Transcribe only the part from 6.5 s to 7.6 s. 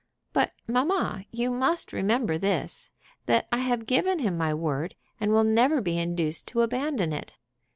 abandon it."